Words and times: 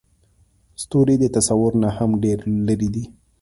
ستوري 0.81 1.15
د 1.19 1.25
تصور 1.35 1.71
نه 1.81 1.89
هم 1.97 2.11
ډېر 2.23 2.39
لرې 2.67 2.89
دي. 2.95 3.03